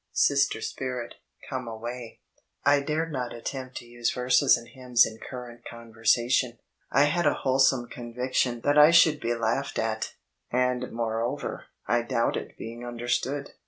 [0.13, 1.13] Sister spirit,
[1.47, 6.57] come away." / dared not anempt to use verses and hymns in current conversation.
[6.91, 10.15] I had a wholesome conviaion that I should be by Google laughed at,
[10.49, 13.51] and moreover, I doubted being understood.